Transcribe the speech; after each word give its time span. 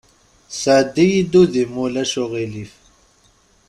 Sɛeddi-yi-d 0.61 1.33
udi, 1.41 1.63
ma 1.71 1.79
ulac 1.85 2.13
aɣilif. 2.23 2.73